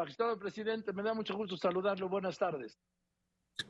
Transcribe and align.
Magistrado 0.00 0.38
presidente, 0.38 0.94
me 0.94 1.02
da 1.02 1.12
mucho 1.12 1.36
gusto 1.36 1.58
saludarlo. 1.58 2.08
Buenas 2.08 2.38
tardes. 2.38 2.80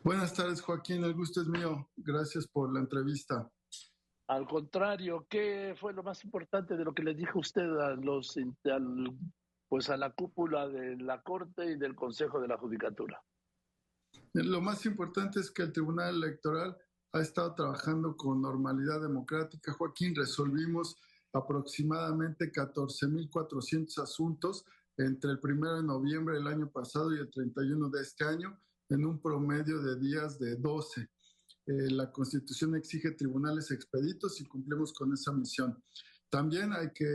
Buenas 0.05 0.33
tardes, 0.33 0.63
Joaquín. 0.63 1.03
El 1.03 1.13
gusto 1.13 1.41
es 1.41 1.49
mío. 1.49 1.91
Gracias 1.97 2.47
por 2.47 2.73
la 2.73 2.79
entrevista. 2.79 3.51
Al 4.29 4.47
contrario, 4.47 5.27
¿qué 5.29 5.75
fue 5.77 5.93
lo 5.93 6.05
más 6.05 6.23
importante 6.23 6.77
de 6.77 6.85
lo 6.85 6.95
que 6.95 7.03
le 7.03 7.15
dijo 7.15 7.41
usted 7.41 7.69
a 7.81 7.97
los 7.97 8.39
pues 9.69 9.91
a 9.91 9.97
la 9.97 10.13
cúpula 10.13 10.69
de 10.69 10.99
la 10.99 11.21
Corte 11.21 11.73
y 11.73 11.77
del 11.77 11.97
Consejo 11.97 12.41
de 12.41 12.47
la 12.47 12.57
Judicatura? 12.59 13.21
Lo 14.33 14.61
más 14.61 14.87
importante 14.87 15.41
es 15.41 15.51
que 15.51 15.63
el 15.63 15.73
Tribunal 15.73 16.15
Electoral 16.15 16.77
ha 17.13 17.21
estado 17.21 17.57
trabajando 17.57 18.17
con 18.17 18.41
normalidad 18.41 19.01
democrática. 19.01 19.73
Joaquín, 19.73 20.15
resolvimos 20.15 20.97
aproximadamente 21.33 22.53
14.400 22.53 24.01
asuntos 24.01 24.65
entre 25.05 25.31
el 25.33 25.41
1 25.43 25.77
de 25.77 25.83
noviembre 25.83 26.37
del 26.37 26.47
año 26.47 26.71
pasado 26.71 27.15
y 27.15 27.19
el 27.19 27.31
31 27.31 27.89
de 27.89 28.03
este 28.03 28.25
año 28.25 28.59
en 28.89 29.07
un 29.07 29.21
promedio 29.21 29.81
de 29.81 29.99
días 29.99 30.39
de 30.39 30.57
12. 30.57 31.01
Eh, 31.67 31.91
la 31.91 32.11
Constitución 32.11 32.75
exige 32.77 33.13
tribunales 33.13 33.71
expeditos 33.71 34.41
y 34.41 34.45
cumplimos 34.47 34.93
con 34.93 35.13
esa 35.13 35.33
misión. 35.33 35.83
También 36.29 36.73
hay 36.73 36.91
que 36.93 37.09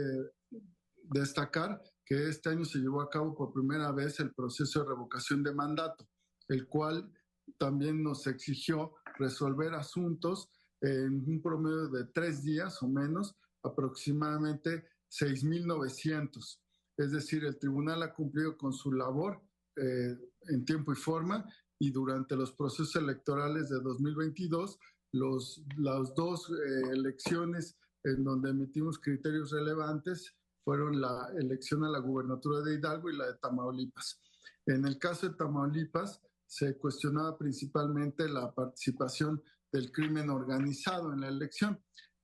destacar 1.02 1.80
que 2.04 2.28
este 2.28 2.50
año 2.50 2.64
se 2.64 2.78
llevó 2.78 3.00
a 3.00 3.10
cabo 3.10 3.34
por 3.34 3.52
primera 3.52 3.92
vez 3.92 4.18
el 4.20 4.34
proceso 4.34 4.80
de 4.80 4.88
revocación 4.88 5.42
de 5.42 5.54
mandato, 5.54 6.08
el 6.48 6.66
cual 6.66 7.12
también 7.58 8.02
nos 8.02 8.26
exigió 8.26 8.94
resolver 9.18 9.74
asuntos 9.74 10.48
en 10.80 11.24
un 11.28 11.40
promedio 11.40 11.88
de 11.88 12.04
tres 12.06 12.42
días 12.42 12.82
o 12.82 12.88
menos, 12.88 13.36
aproximadamente 13.62 14.84
6.900. 15.10 16.60
Es 16.96 17.12
decir, 17.12 17.44
el 17.44 17.58
tribunal 17.58 18.02
ha 18.02 18.14
cumplido 18.14 18.56
con 18.56 18.72
su 18.72 18.92
labor 18.92 19.40
eh, 19.76 20.16
en 20.48 20.64
tiempo 20.64 20.92
y 20.92 20.96
forma 20.96 21.44
y 21.78 21.90
durante 21.90 22.36
los 22.36 22.52
procesos 22.52 22.96
electorales 22.96 23.68
de 23.68 23.80
2022, 23.80 24.78
los, 25.12 25.62
las 25.76 26.14
dos 26.14 26.50
eh, 26.50 26.90
elecciones 26.92 27.76
en 28.04 28.24
donde 28.24 28.50
emitimos 28.50 28.98
criterios 28.98 29.50
relevantes 29.50 30.34
fueron 30.64 31.00
la 31.00 31.28
elección 31.38 31.84
a 31.84 31.90
la 31.90 31.98
gubernatura 31.98 32.60
de 32.60 32.74
Hidalgo 32.74 33.10
y 33.10 33.16
la 33.16 33.26
de 33.26 33.34
Tamaulipas. 33.34 34.20
En 34.66 34.86
el 34.86 34.98
caso 34.98 35.28
de 35.28 35.34
Tamaulipas, 35.34 36.22
se 36.46 36.78
cuestionaba 36.78 37.36
principalmente 37.36 38.28
la 38.28 38.52
participación 38.52 39.42
del 39.70 39.92
crimen 39.92 40.30
organizado 40.30 41.12
en 41.12 41.20
la 41.20 41.28
elección. 41.28 41.78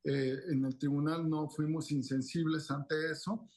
Eh, 0.04 0.36
en 0.48 0.64
el 0.64 0.78
tribunal 0.78 1.28
no 1.28 1.48
fuimos 1.48 1.90
insensibles 1.92 2.70
ante 2.70 3.10
eso. 3.10 3.48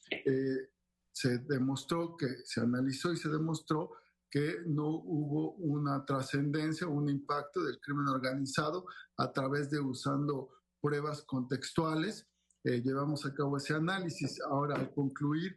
Se 1.16 1.38
demostró 1.38 2.14
que 2.14 2.26
se 2.44 2.60
analizó 2.60 3.10
y 3.10 3.16
se 3.16 3.30
demostró 3.30 3.92
que 4.30 4.56
no 4.66 4.86
hubo 4.86 5.52
una 5.54 6.04
trascendencia, 6.04 6.86
un 6.86 7.08
impacto 7.08 7.64
del 7.64 7.80
crimen 7.80 8.06
organizado 8.08 8.84
a 9.16 9.32
través 9.32 9.70
de 9.70 9.80
usando 9.80 10.50
pruebas 10.78 11.22
contextuales. 11.22 12.26
Eh, 12.64 12.82
llevamos 12.84 13.24
a 13.24 13.32
cabo 13.32 13.56
ese 13.56 13.72
análisis. 13.72 14.42
Ahora, 14.42 14.76
al 14.76 14.92
concluir, 14.92 15.56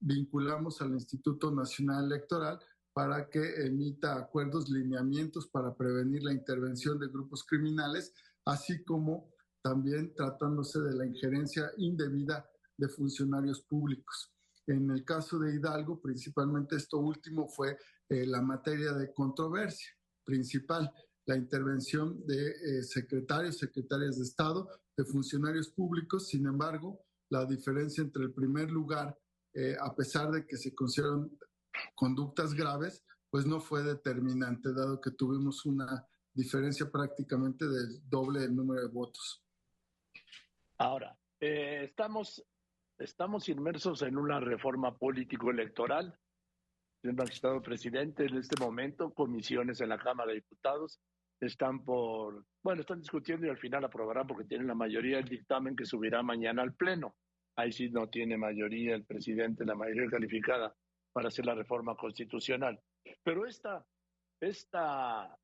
vinculamos 0.00 0.80
al 0.80 0.92
Instituto 0.92 1.50
Nacional 1.50 2.06
Electoral 2.06 2.58
para 2.94 3.28
que 3.28 3.66
emita 3.66 4.16
acuerdos, 4.16 4.70
lineamientos 4.70 5.48
para 5.48 5.74
prevenir 5.74 6.22
la 6.22 6.32
intervención 6.32 6.98
de 6.98 7.08
grupos 7.08 7.44
criminales, 7.44 8.14
así 8.46 8.82
como 8.84 9.34
también 9.60 10.14
tratándose 10.14 10.80
de 10.80 10.94
la 10.94 11.04
injerencia 11.04 11.70
indebida 11.76 12.48
de 12.78 12.88
funcionarios 12.88 13.60
públicos. 13.60 14.32
En 14.66 14.90
el 14.90 15.04
caso 15.04 15.38
de 15.38 15.54
Hidalgo, 15.54 16.00
principalmente 16.00 16.76
esto 16.76 16.98
último 16.98 17.48
fue 17.48 17.76
eh, 18.08 18.26
la 18.26 18.40
materia 18.40 18.92
de 18.92 19.12
controversia 19.12 19.90
principal, 20.24 20.92
la 21.26 21.36
intervención 21.36 22.24
de 22.26 22.50
eh, 22.50 22.82
secretarios, 22.82 23.58
secretarias 23.58 24.18
de 24.18 24.24
Estado, 24.24 24.68
de 24.96 25.04
funcionarios 25.04 25.68
públicos. 25.68 26.28
Sin 26.28 26.46
embargo, 26.46 27.00
la 27.28 27.44
diferencia 27.44 28.02
entre 28.02 28.24
el 28.24 28.32
primer 28.32 28.70
lugar, 28.70 29.18
eh, 29.54 29.76
a 29.80 29.94
pesar 29.94 30.30
de 30.30 30.46
que 30.46 30.56
se 30.56 30.74
consideran 30.74 31.30
conductas 31.94 32.54
graves, 32.54 33.04
pues 33.30 33.46
no 33.46 33.60
fue 33.60 33.82
determinante, 33.82 34.72
dado 34.74 35.00
que 35.00 35.10
tuvimos 35.10 35.64
una 35.64 36.06
diferencia 36.34 36.90
prácticamente 36.90 37.66
del 37.66 38.08
doble 38.08 38.40
del 38.40 38.54
número 38.54 38.82
de 38.82 38.88
votos. 38.88 39.42
Ahora, 40.78 41.18
eh, 41.40 41.84
estamos, 41.84 42.44
estamos 43.02 43.48
inmersos 43.48 44.02
en 44.02 44.16
una 44.16 44.40
reforma 44.40 44.96
político-electoral. 44.96 46.16
El 47.02 47.14
magistrado 47.14 47.60
presidente 47.60 48.26
en 48.26 48.36
este 48.36 48.60
momento, 48.62 49.12
comisiones 49.12 49.80
en 49.80 49.88
la 49.88 49.98
Cámara 49.98 50.28
de 50.28 50.36
Diputados 50.36 51.00
están 51.40 51.84
por, 51.84 52.44
bueno, 52.62 52.82
están 52.82 53.00
discutiendo 53.00 53.46
y 53.46 53.50
al 53.50 53.58
final 53.58 53.84
aprobarán 53.84 54.28
porque 54.28 54.44
tienen 54.44 54.68
la 54.68 54.76
mayoría 54.76 55.16
del 55.16 55.28
dictamen 55.28 55.74
que 55.74 55.84
subirá 55.84 56.22
mañana 56.22 56.62
al 56.62 56.74
Pleno. 56.74 57.16
Ahí 57.56 57.72
sí 57.72 57.90
no 57.90 58.08
tiene 58.08 58.38
mayoría 58.38 58.94
el 58.94 59.04
presidente, 59.04 59.64
la 59.64 59.74
mayoría 59.74 60.08
calificada 60.08 60.72
para 61.12 61.28
hacer 61.28 61.44
la 61.44 61.54
reforma 61.54 61.96
constitucional. 61.96 62.80
Pero 63.24 63.46
esta, 63.46 63.84
esta 64.40 65.36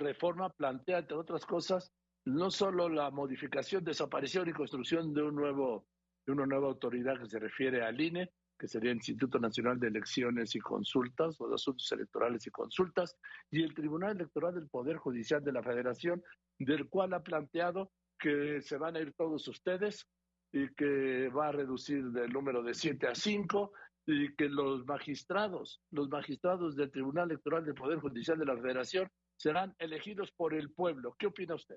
reforma 0.00 0.48
plantea, 0.48 1.00
entre 1.00 1.18
otras 1.18 1.44
cosas, 1.44 1.92
no 2.24 2.50
solo 2.50 2.88
la 2.88 3.10
modificación, 3.10 3.84
desaparición 3.84 4.48
y 4.48 4.52
construcción 4.52 5.12
de 5.12 5.22
un 5.22 5.36
nuevo 5.36 5.86
de 6.26 6.32
una 6.32 6.46
nueva 6.46 6.68
autoridad 6.68 7.18
que 7.18 7.28
se 7.28 7.38
refiere 7.38 7.82
al 7.82 8.00
INE, 8.00 8.30
que 8.58 8.68
sería 8.68 8.90
el 8.90 8.98
Instituto 8.98 9.38
Nacional 9.38 9.78
de 9.80 9.88
Elecciones 9.88 10.54
y 10.54 10.60
Consultas 10.60 11.40
o 11.40 11.48
de 11.48 11.54
Asuntos 11.56 11.90
Electorales 11.90 12.46
y 12.46 12.50
Consultas, 12.50 13.16
y 13.50 13.62
el 13.62 13.74
Tribunal 13.74 14.12
Electoral 14.12 14.54
del 14.54 14.68
Poder 14.68 14.96
Judicial 14.98 15.42
de 15.42 15.52
la 15.52 15.62
Federación, 15.62 16.22
del 16.58 16.88
cual 16.88 17.14
ha 17.14 17.22
planteado 17.22 17.90
que 18.18 18.60
se 18.62 18.76
van 18.78 18.96
a 18.96 19.00
ir 19.00 19.14
todos 19.14 19.48
ustedes 19.48 20.06
y 20.52 20.72
que 20.74 21.28
va 21.30 21.48
a 21.48 21.52
reducir 21.52 22.04
del 22.10 22.32
número 22.32 22.62
de 22.62 22.74
siete 22.74 23.08
a 23.08 23.14
cinco 23.14 23.72
y 24.06 24.34
que 24.34 24.48
los 24.48 24.84
magistrados, 24.86 25.80
los 25.90 26.08
magistrados 26.08 26.76
del 26.76 26.90
Tribunal 26.90 27.30
Electoral 27.30 27.64
del 27.64 27.74
Poder 27.74 27.98
Judicial 27.98 28.38
de 28.38 28.46
la 28.46 28.56
Federación 28.56 29.08
serán 29.36 29.74
elegidos 29.78 30.30
por 30.32 30.54
el 30.54 30.70
pueblo. 30.70 31.16
¿Qué 31.18 31.26
opina 31.26 31.54
usted? 31.54 31.76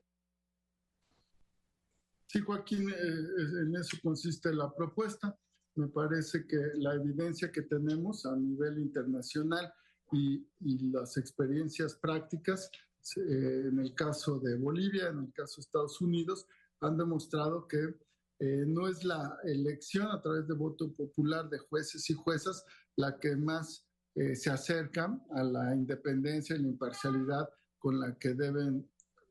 Sí, 2.28 2.40
Joaquín, 2.42 2.90
eh, 2.90 3.62
en 3.62 3.76
eso 3.76 3.98
consiste 4.02 4.54
la 4.54 4.74
propuesta. 4.74 5.38
Me 5.76 5.88
parece 5.88 6.46
que 6.48 6.58
la 6.76 6.96
evidencia 6.96 7.52
que 7.52 7.64
tenemos 7.64 8.26
a 8.26 8.36
nivel 8.36 8.80
internacional 8.80 9.72
y, 10.12 10.46
las 10.92 11.18
experiencias 11.18 11.96
prácticas, 11.96 12.70
eh, 13.18 13.66
en 13.70 13.80
el 13.80 13.94
caso 13.94 14.40
de 14.40 14.56
Bolivia, 14.58 15.10
en 15.10 15.20
el 15.20 15.34
caso 15.34 15.58
de 15.58 15.62
Estados 15.62 16.02
Unidos, 16.02 16.48
han 16.82 16.98
demostrado 16.98 17.68
que 17.68 17.96
eh, 18.40 18.66
no 18.68 18.88
es 18.88 19.04
la 19.04 19.38
elección 19.44 20.08
a 20.08 20.22
través 20.22 20.48
de 20.48 20.56
voto 20.56 20.94
popular 20.94 21.50
de 21.50 21.60
jueces 21.60 22.10
y 22.10 22.14
juezas 22.14 22.64
la 22.96 23.18
que 23.20 23.36
más 23.36 23.86
se 24.34 24.50
acerca 24.50 25.14
a 25.32 25.44
la 25.44 25.76
independencia 25.76 26.56
y 26.56 26.62
la 26.62 26.70
imparcialidad 26.70 27.50
con 27.78 28.00
la 28.00 28.18
que 28.18 28.34
deben 28.34 28.90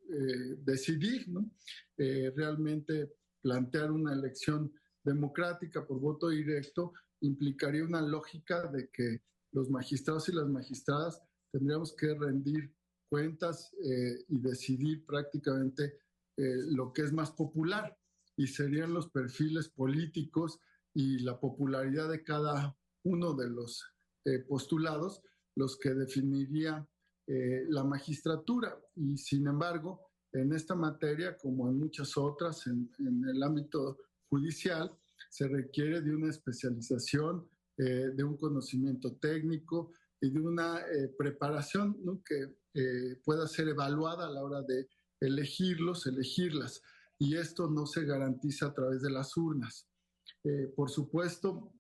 eh, 0.09 0.57
decidir, 0.59 1.29
¿no? 1.29 1.51
realmente 1.97 3.15
plantear 3.41 3.93
una 3.93 4.13
elección 4.13 4.73
democrática 5.03 5.87
por 5.87 6.01
voto 6.01 6.29
directo 6.29 6.93
implicaría 7.21 7.85
una 7.85 8.03
lógica 8.03 8.67
de 8.69 8.91
que 8.91 9.23
los 9.53 9.71
magistrados 9.71 10.29
y 10.29 10.33
las 10.33 10.49
magistradas 10.49 11.23
tendríamos 11.53 11.95
que 11.95 12.15
rendir 12.15 12.75
cuentas 13.09 13.71
y 14.29 14.39
decidir 14.41 15.07
prácticamente 15.07 15.99
lo 16.37 16.93
que 16.93 17.03
es 17.03 17.13
más 17.13 17.31
popular 17.31 17.97
y 18.37 18.47
serían 18.49 18.93
los 18.93 19.09
perfiles 19.11 19.69
políticos 19.69 20.59
y 20.93 21.19
la 21.21 21.39
popularidad 21.39 22.09
de 22.09 22.23
cada 22.23 22.77
uno 23.05 23.35
de 23.35 23.51
los 23.51 23.85
eh, 24.25 24.39
postulados 24.41 25.23
los 25.57 25.77
que 25.79 25.91
definiría 25.91 26.89
eh, 27.27 27.65
la 27.69 27.85
magistratura. 27.85 28.79
Y 28.97 29.17
sin 29.17 29.47
embargo, 29.47 30.01
en 30.33 30.53
esta 30.53 30.75
materia, 30.75 31.37
como 31.37 31.69
en 31.69 31.79
muchas 31.79 32.17
otras 32.17 32.67
en, 32.67 32.91
el 32.99 33.43
ámbito 33.43 33.99
judicial, 34.29 34.91
se 35.31 35.49
requiere 35.49 36.01
de 36.01 36.15
una 36.15 36.31
especialización, 36.31 37.49
eh, 37.77 38.11
de 38.15 38.25
un 38.25 38.37
conocimiento 38.37 39.17
técnico 39.17 39.93
y 40.21 40.31
de 40.31 40.41
una 40.41 40.81
preparación 41.19 42.23
que 42.25 42.57
pueda 43.25 43.47
ser 43.47 43.69
evaluada 43.69 44.27
a 44.27 44.31
la 44.31 44.43
hora 44.43 44.63
de 44.63 44.89
elegirlos, 45.21 46.07
elegirlas 46.07 46.83
y 47.19 47.37
esto 47.37 47.69
no 47.69 47.87
se 47.87 48.05
garantiza 48.05 48.67
a 48.67 48.75
través 48.75 49.03
de 49.03 49.11
las 49.11 49.37
urnas. 49.37 49.89
Eh, 50.43 50.73
por 50.75 50.91
supuesto, 50.91 51.73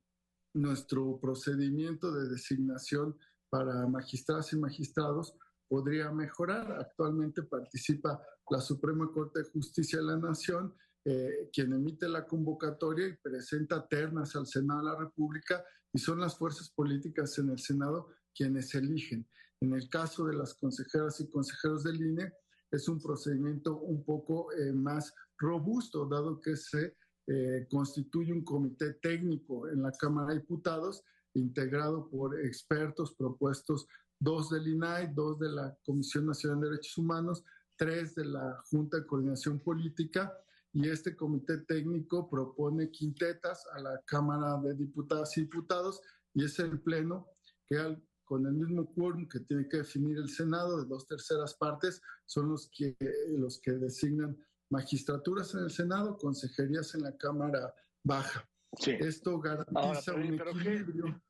nuestro 0.54 1.18
procedimiento 1.20 2.12
de 2.12 2.28
designación 2.28 3.18
para 3.54 3.86
magistradas 3.86 4.52
y 4.52 4.56
magistrados 4.56 5.32
podría 5.68 6.10
mejorar. 6.10 6.72
Actualmente 6.72 7.44
participa 7.44 8.20
la 8.50 8.60
Suprema 8.60 9.08
Corte 9.12 9.44
de 9.44 9.48
Justicia 9.48 10.00
de 10.00 10.06
la 10.06 10.16
Nación, 10.16 10.74
eh, 11.04 11.50
quien 11.52 11.72
emite 11.72 12.08
la 12.08 12.26
convocatoria 12.26 13.06
y 13.06 13.16
presenta 13.16 13.86
ternas 13.86 14.34
al 14.34 14.48
Senado 14.48 14.80
de 14.80 14.86
la 14.86 14.98
República 14.98 15.64
y 15.92 16.00
son 16.00 16.18
las 16.18 16.36
fuerzas 16.36 16.68
políticas 16.70 17.38
en 17.38 17.50
el 17.50 17.60
Senado 17.60 18.08
quienes 18.34 18.74
eligen. 18.74 19.24
En 19.60 19.72
el 19.72 19.88
caso 19.88 20.26
de 20.26 20.34
las 20.34 20.54
consejeras 20.54 21.20
y 21.20 21.30
consejeros 21.30 21.84
del 21.84 22.04
INE, 22.04 22.32
es 22.72 22.88
un 22.88 23.00
procedimiento 23.00 23.78
un 23.78 24.04
poco 24.04 24.52
eh, 24.52 24.72
más 24.72 25.14
robusto, 25.38 26.08
dado 26.08 26.40
que 26.40 26.56
se 26.56 26.96
eh, 27.28 27.68
constituye 27.70 28.32
un 28.32 28.42
comité 28.42 28.94
técnico 28.94 29.68
en 29.68 29.80
la 29.80 29.92
Cámara 29.92 30.34
de 30.34 30.40
Diputados, 30.40 31.04
integrado 31.34 32.08
por 32.08 32.40
expertos 32.40 33.14
propuestos, 33.14 33.86
dos 34.18 34.50
del 34.50 34.68
INAI, 34.68 35.12
dos 35.14 35.38
de 35.38 35.50
la 35.50 35.76
Comisión 35.84 36.26
Nacional 36.26 36.60
de 36.60 36.70
Derechos 36.70 36.98
Humanos, 36.98 37.44
tres 37.76 38.14
de 38.14 38.24
la 38.24 38.62
Junta 38.70 38.98
de 38.98 39.06
Coordinación 39.06 39.60
Política, 39.60 40.32
y 40.72 40.88
este 40.88 41.14
comité 41.14 41.58
técnico 41.58 42.28
propone 42.28 42.90
quintetas 42.90 43.64
a 43.74 43.80
la 43.80 44.00
Cámara 44.06 44.60
de 44.60 44.74
Diputadas 44.74 45.36
y 45.36 45.42
Diputados, 45.42 46.00
y 46.34 46.44
es 46.44 46.58
el 46.58 46.80
Pleno 46.80 47.28
que 47.66 47.96
con 48.24 48.46
el 48.46 48.54
mismo 48.54 48.92
quórum 48.94 49.28
que 49.28 49.40
tiene 49.40 49.68
que 49.68 49.78
definir 49.78 50.18
el 50.18 50.28
Senado 50.28 50.80
de 50.80 50.88
dos 50.88 51.06
terceras 51.06 51.54
partes, 51.54 52.00
son 52.26 52.48
los 52.48 52.68
que, 52.70 52.96
los 53.36 53.60
que 53.60 53.72
designan 53.72 54.36
magistraturas 54.70 55.54
en 55.54 55.60
el 55.60 55.70
Senado, 55.70 56.16
consejerías 56.16 56.94
en 56.94 57.02
la 57.02 57.16
Cámara 57.16 57.74
Baja. 58.02 58.48
Esto 58.86 59.40
garantiza 59.40 60.14
un 60.14 60.34
equilibrio. 60.34 61.20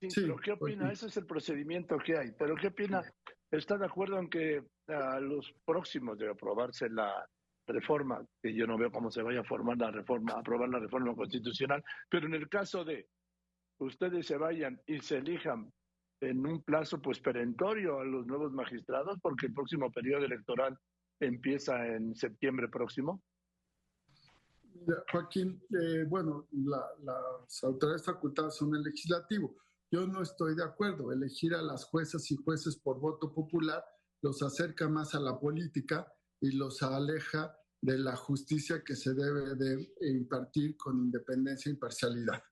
¿qué, 0.00 0.10
sí, 0.10 0.22
pero 0.22 0.36
¿qué 0.36 0.52
opina? 0.52 0.90
Ese 0.90 1.06
es 1.06 1.16
el 1.16 1.26
procedimiento 1.26 1.96
que 1.98 2.16
hay. 2.16 2.32
Pero 2.32 2.54
¿qué 2.56 2.68
opina? 2.68 3.02
¿Está 3.50 3.76
de 3.76 3.86
acuerdo 3.86 4.18
en 4.18 4.28
que 4.28 4.62
a 4.88 5.20
los 5.20 5.52
próximos 5.64 6.18
de 6.18 6.30
aprobarse 6.30 6.88
la 6.88 7.26
reforma, 7.66 8.24
que 8.42 8.54
yo 8.54 8.66
no 8.66 8.76
veo 8.76 8.90
cómo 8.90 9.10
se 9.10 9.22
vaya 9.22 9.40
a 9.40 9.44
formar 9.44 9.78
la 9.78 9.90
reforma, 9.90 10.32
aprobar 10.32 10.68
la 10.68 10.80
reforma 10.80 11.14
constitucional, 11.14 11.82
pero 12.08 12.26
en 12.26 12.34
el 12.34 12.48
caso 12.48 12.84
de 12.84 13.06
ustedes 13.78 14.26
se 14.26 14.36
vayan 14.36 14.80
y 14.86 14.98
se 15.00 15.18
elijan 15.18 15.72
en 16.20 16.46
un 16.46 16.62
plazo 16.62 17.00
pues 17.00 17.20
perentorio 17.20 18.00
a 18.00 18.04
los 18.04 18.26
nuevos 18.26 18.52
magistrados 18.52 19.18
porque 19.20 19.46
el 19.46 19.54
próximo 19.54 19.90
periodo 19.90 20.24
electoral 20.24 20.76
empieza 21.20 21.86
en 21.86 22.14
septiembre 22.14 22.68
próximo? 22.68 23.22
Joaquín, 25.10 25.62
eh, 25.80 26.04
bueno, 26.08 26.48
las 26.52 27.64
autoridades 27.64 28.04
facultadas 28.04 28.56
son 28.56 28.74
el 28.74 28.82
legislativo. 28.82 29.56
Yo 29.90 30.06
no 30.06 30.22
estoy 30.22 30.54
de 30.56 30.64
acuerdo. 30.64 31.12
Elegir 31.12 31.54
a 31.54 31.62
las 31.62 31.84
juezas 31.84 32.30
y 32.30 32.36
jueces 32.36 32.76
por 32.76 32.98
voto 32.98 33.32
popular 33.32 33.84
los 34.22 34.42
acerca 34.42 34.88
más 34.88 35.14
a 35.14 35.20
la 35.20 35.38
política 35.38 36.06
y 36.40 36.52
los 36.52 36.82
aleja 36.82 37.56
de 37.80 37.98
la 37.98 38.16
justicia 38.16 38.82
que 38.84 38.94
se 38.94 39.12
debe 39.12 39.54
de 39.56 39.94
impartir 40.00 40.76
con 40.76 40.96
independencia 40.96 41.68
e 41.68 41.74
imparcialidad. 41.74 42.42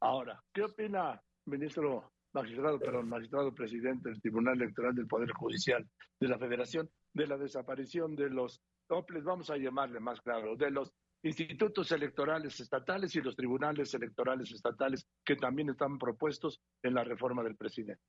Ahora, 0.00 0.42
¿qué 0.52 0.64
opina, 0.64 1.22
ministro 1.46 2.12
magistrado, 2.32 2.78
perdón, 2.78 3.08
magistrado 3.08 3.54
presidente 3.54 4.08
del 4.08 4.20
Tribunal 4.20 4.60
Electoral 4.60 4.94
del 4.94 5.06
Poder 5.06 5.30
Judicial 5.32 5.86
de 6.18 6.28
la 6.28 6.38
Federación, 6.38 6.90
de 7.12 7.26
la 7.26 7.36
desaparición 7.36 8.16
de 8.16 8.30
los 8.30 8.62
toples, 8.88 9.24
vamos 9.24 9.50
a 9.50 9.56
llamarle 9.56 10.00
más 10.00 10.20
claro, 10.20 10.56
de 10.56 10.70
los 10.70 10.92
institutos 11.22 11.92
electorales 11.92 12.58
estatales 12.58 13.14
y 13.14 13.20
los 13.20 13.36
tribunales 13.36 13.94
electorales 13.94 14.50
estatales 14.50 15.06
que 15.24 15.36
también 15.36 15.70
están 15.70 15.98
propuestos 15.98 16.60
en 16.82 16.94
la 16.94 17.04
reforma 17.04 17.42
del 17.42 17.56
presidente. 17.56 18.02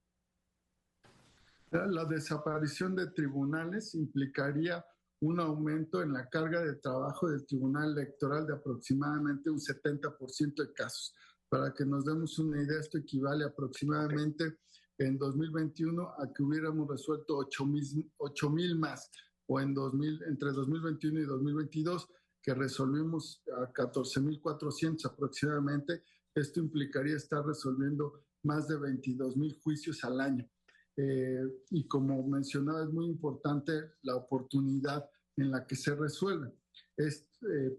La 1.71 2.05
desaparición 2.05 2.95
de 2.95 3.11
tribunales 3.11 3.95
implicaría 3.95 4.83
un 5.21 5.39
aumento 5.39 6.03
en 6.03 6.13
la 6.13 6.27
carga 6.27 6.61
de 6.61 6.75
trabajo 6.75 7.29
del 7.29 7.45
Tribunal 7.45 7.93
Electoral 7.93 8.45
de 8.45 8.53
aproximadamente 8.53 9.49
un 9.49 9.57
70% 9.57 10.55
de 10.55 10.73
casos. 10.73 11.15
Para 11.53 11.71
que 11.71 11.85
nos 11.85 12.03
demos 12.03 12.39
una 12.39 12.63
idea, 12.63 12.79
esto 12.79 12.97
equivale 12.97 13.45
aproximadamente 13.45 14.57
en 14.97 15.19
2021 15.19 16.15
a 16.17 16.33
que 16.33 16.41
hubiéramos 16.41 16.89
resuelto 16.89 17.37
8 17.37 18.49
mil 18.49 18.75
más, 18.79 19.11
o 19.45 19.59
en 19.59 19.75
2000, 19.75 20.23
entre 20.29 20.51
2021 20.51 21.19
y 21.19 21.25
2022, 21.25 22.09
que 22.41 22.55
resolvimos 22.55 23.43
a 23.55 23.71
14.400 23.71 25.05
aproximadamente. 25.05 26.01
Esto 26.33 26.59
implicaría 26.59 27.17
estar 27.17 27.45
resolviendo 27.45 28.23
más 28.41 28.67
de 28.67 28.77
22 28.77 29.37
mil 29.37 29.53
juicios 29.61 30.03
al 30.03 30.21
año. 30.21 30.49
Eh, 30.97 31.43
y 31.69 31.87
como 31.87 32.27
mencionaba, 32.27 32.81
es 32.81 32.89
muy 32.89 33.05
importante 33.05 33.91
la 34.01 34.15
oportunidad 34.15 35.07
en 35.37 35.51
la 35.51 35.67
que 35.67 35.75
se 35.75 35.93
resuelve. 35.93 36.51
Es, 36.97 37.27
eh, 37.47 37.77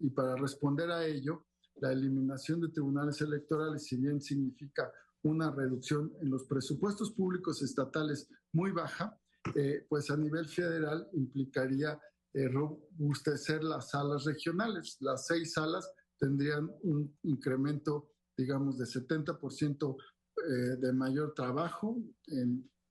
y 0.00 0.10
para 0.10 0.34
responder 0.34 0.90
a 0.90 1.06
ello, 1.06 1.46
la 1.76 1.92
eliminación 1.92 2.60
de 2.60 2.68
tribunales 2.68 3.20
electorales, 3.20 3.84
si 3.84 3.96
bien 3.96 4.20
significa 4.20 4.90
una 5.22 5.50
reducción 5.50 6.12
en 6.20 6.30
los 6.30 6.44
presupuestos 6.44 7.12
públicos 7.12 7.62
estatales 7.62 8.28
muy 8.52 8.70
baja, 8.70 9.18
eh, 9.54 9.86
pues 9.88 10.10
a 10.10 10.16
nivel 10.16 10.48
federal 10.48 11.08
implicaría 11.12 11.98
eh, 12.32 12.48
robustecer 12.48 13.64
las 13.64 13.90
salas 13.90 14.24
regionales. 14.24 14.96
Las 15.00 15.26
seis 15.26 15.52
salas 15.52 15.90
tendrían 16.18 16.70
un 16.82 17.16
incremento, 17.22 18.10
digamos, 18.36 18.78
de 18.78 18.84
70% 18.84 19.96
eh, 19.96 20.50
de 20.78 20.92
mayor 20.92 21.34
trabajo 21.34 21.98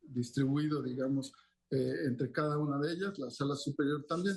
distribuido, 0.01 0.83
digamos, 0.83 1.33
entre 1.71 2.31
cada 2.31 2.59
una 2.59 2.77
de 2.77 2.93
ellas, 2.93 3.17
la 3.17 3.31
sala 3.31 3.55
superior 3.55 4.05
también. 4.07 4.35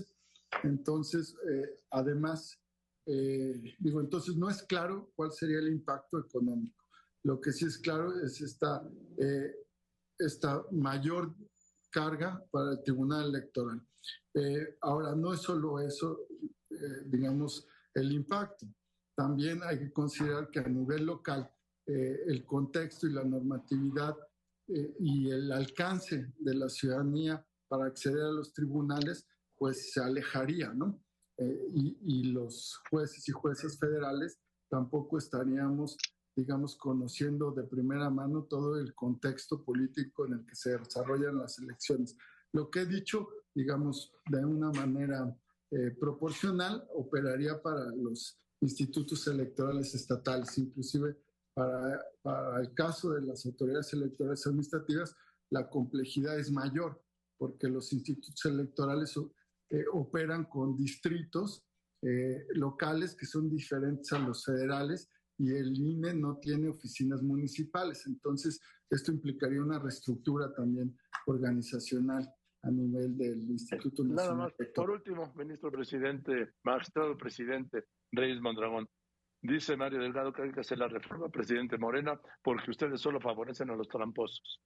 Entonces, 0.62 1.34
además, 1.90 2.58
eh, 3.06 3.76
digo, 3.78 4.00
entonces 4.00 4.36
no 4.36 4.50
es 4.50 4.64
claro 4.64 5.12
cuál 5.14 5.32
sería 5.32 5.58
el 5.58 5.68
impacto 5.68 6.18
económico. 6.18 6.84
Lo 7.22 7.40
que 7.40 7.52
sí 7.52 7.64
es 7.64 7.78
claro 7.78 8.12
es 8.20 8.40
esta, 8.40 8.82
eh, 9.18 9.54
esta 10.18 10.64
mayor 10.72 11.34
carga 11.90 12.44
para 12.50 12.72
el 12.72 12.82
Tribunal 12.82 13.28
Electoral. 13.28 13.80
Eh, 14.34 14.76
ahora, 14.82 15.14
no 15.14 15.32
es 15.32 15.40
solo 15.40 15.80
eso, 15.80 16.26
digamos, 17.06 17.66
el 17.94 18.12
impacto. 18.12 18.66
También 19.16 19.60
hay 19.62 19.78
que 19.78 19.92
considerar 19.92 20.50
que 20.50 20.58
a 20.58 20.68
nivel 20.68 21.06
local 21.06 21.50
el 21.86 22.44
contexto 22.44 23.06
y 23.06 23.12
la 23.12 23.24
normatividad 23.24 24.14
y 24.66 25.30
el 25.30 25.50
alcance 25.52 26.34
de 26.38 26.54
la 26.54 26.68
ciudadanía 26.68 27.46
para 27.68 27.86
acceder 27.86 28.22
a 28.22 28.32
los 28.32 28.52
tribunales, 28.52 29.26
pues 29.56 29.92
se 29.92 30.00
alejaría, 30.00 30.74
¿no? 30.74 31.00
Eh, 31.38 31.70
y, 32.02 32.24
los 32.32 32.80
jueces 32.90 33.28
y 33.28 33.32
jueces 33.32 33.78
federales 33.78 34.38
tampoco 34.70 35.18
estaríamos, 35.18 35.96
digamos, 36.34 36.76
conociendo 36.76 37.52
de 37.52 37.64
primera 37.64 38.08
mano 38.08 38.44
todo 38.44 38.78
el 38.78 38.94
contexto 38.94 39.62
político 39.62 40.26
en 40.26 40.34
el 40.34 40.46
que 40.46 40.54
se 40.54 40.78
desarrollan 40.78 41.38
las 41.38 41.58
elecciones. 41.58 42.16
Lo 42.52 42.70
que 42.70 42.80
he 42.80 42.86
dicho, 42.86 43.28
digamos, 43.54 44.12
de 44.30 44.44
una 44.44 44.70
manera 44.70 45.36
eh, 45.70 45.90
proporcional, 45.90 46.86
operaría 46.94 47.60
para 47.60 47.84
los 47.94 48.38
institutos 48.60 49.26
electorales 49.26 49.94
estatales, 49.94 50.56
inclusive 50.56 51.16
para, 51.52 52.02
para 52.22 52.60
el 52.60 52.72
caso 52.72 53.10
de 53.12 53.22
las 53.22 53.44
autoridades 53.44 53.92
electorales 53.92 54.46
administrativas, 54.46 55.14
la 55.50 55.68
complejidad 55.68 56.38
es 56.38 56.50
mayor, 56.50 57.02
porque 57.38 57.68
los 57.68 57.92
institutos 57.92 58.44
electorales 58.46 59.16
eh, 59.70 59.84
operan 59.92 60.44
con 60.44 60.76
distritos 60.76 61.64
eh, 62.02 62.46
locales 62.54 63.16
que 63.16 63.26
son 63.26 63.50
diferentes 63.50 64.12
a 64.12 64.18
los 64.18 64.44
federales 64.44 65.10
y 65.38 65.50
el 65.52 65.76
INE 65.76 66.14
no 66.14 66.38
tiene 66.38 66.68
oficinas 66.68 67.22
municipales. 67.22 68.06
Entonces, 68.06 68.60
esto 68.90 69.12
implicaría 69.12 69.60
una 69.60 69.78
reestructura 69.78 70.52
también 70.54 70.96
organizacional 71.26 72.28
a 72.62 72.70
nivel 72.70 73.16
del 73.16 73.50
Instituto 73.50 74.04
Nacional. 74.04 74.36
Nada 74.36 74.52
más, 74.58 74.68
por 74.74 74.90
último, 74.90 75.32
ministro 75.34 75.70
presidente, 75.70 76.52
magistrado 76.62 77.16
presidente 77.16 77.84
Reyes 78.12 78.40
Mondragón, 78.40 78.88
dice 79.42 79.76
Mario 79.76 80.00
Delgado 80.00 80.32
que 80.32 80.42
hay 80.42 80.52
que 80.52 80.60
hacer 80.60 80.78
la 80.78 80.88
reforma, 80.88 81.28
presidente 81.28 81.76
Morena, 81.76 82.20
porque 82.42 82.70
ustedes 82.70 83.00
solo 83.00 83.20
favorecen 83.20 83.70
a 83.70 83.76
los 83.76 83.88
tramposos 83.88 84.62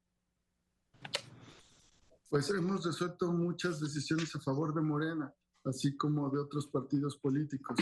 pues 2.31 2.49
hemos 2.51 2.85
resuelto 2.85 3.33
muchas 3.33 3.81
decisiones 3.81 4.35
a 4.37 4.41
favor 4.41 4.73
de 4.73 4.81
Morena, 4.81 5.35
así 5.65 5.97
como 5.97 6.31
de 6.31 6.39
otros 6.41 6.69
partidos 6.69 7.19
políticos. 7.19 7.77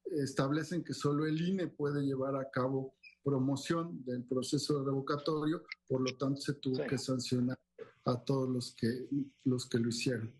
establecen 0.06 0.84
que 0.84 0.94
solo 0.94 1.26
el 1.26 1.40
INE 1.42 1.68
puede 1.68 2.04
llevar 2.04 2.36
a 2.36 2.50
cabo 2.50 2.96
promoción 3.24 4.04
del 4.04 4.24
proceso 4.26 4.84
revocatorio, 4.84 5.64
por 5.88 6.02
lo 6.02 6.18
tanto 6.18 6.42
se 6.42 6.54
tuvo 6.56 6.86
que 6.86 6.98
sancionar 6.98 7.58
a 8.06 8.24
todos 8.24 8.50
los 8.50 8.76
que, 8.76 9.08
los 9.46 9.68
que 9.68 9.80
lo 9.80 9.90
hicieron. 9.90 10.34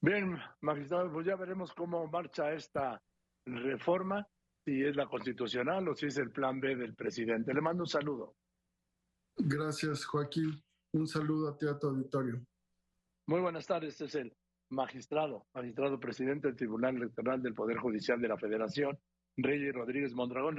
Bien, 0.00 0.38
magistrado, 0.62 1.12
pues 1.12 1.26
ya 1.26 1.36
veremos 1.36 1.72
cómo 1.74 2.06
marcha 2.06 2.52
esta 2.52 3.02
reforma, 3.44 4.26
si 4.64 4.82
es 4.82 4.96
la 4.96 5.06
constitucional 5.06 5.88
o 5.88 5.94
si 5.94 6.06
es 6.06 6.16
el 6.18 6.30
plan 6.30 6.60
B 6.60 6.76
del 6.76 6.94
presidente. 6.94 7.54
Le 7.54 7.60
mando 7.60 7.84
un 7.84 7.88
saludo. 7.88 8.36
Gracias, 9.36 10.04
Joaquín. 10.04 10.62
Un 10.92 11.06
saludo 11.06 11.48
a 11.48 11.56
ti, 11.56 11.66
a 11.66 11.78
tu 11.78 11.88
auditorio. 11.88 12.44
Muy 13.26 13.40
buenas 13.40 13.66
tardes, 13.66 13.92
este 13.92 14.04
es 14.06 14.14
el 14.16 14.36
magistrado, 14.70 15.46
magistrado 15.54 16.00
presidente 16.00 16.48
del 16.48 16.56
Tribunal 16.56 16.96
Electoral 16.96 17.42
del 17.42 17.54
Poder 17.54 17.78
Judicial 17.78 18.20
de 18.20 18.28
la 18.28 18.36
Federación, 18.36 18.98
Reyes 19.36 19.74
Rodríguez 19.74 20.14
Mondragón. 20.14 20.56